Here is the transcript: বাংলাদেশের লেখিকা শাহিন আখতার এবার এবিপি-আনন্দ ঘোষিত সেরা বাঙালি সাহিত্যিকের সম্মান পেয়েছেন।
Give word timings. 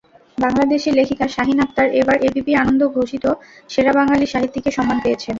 বাংলাদেশের 0.37 0.93
লেখিকা 0.95 1.25
শাহিন 1.27 1.57
আখতার 1.59 1.89
এবার 1.99 2.17
এবিপি-আনন্দ 2.27 2.81
ঘোষিত 2.95 3.25
সেরা 3.69 3.91
বাঙালি 3.99 4.25
সাহিত্যিকের 4.27 4.75
সম্মান 4.77 4.97
পেয়েছেন। 5.03 5.29